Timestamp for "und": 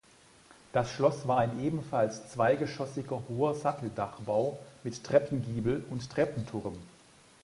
5.91-6.09